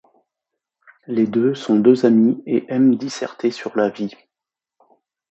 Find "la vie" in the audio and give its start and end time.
3.77-4.15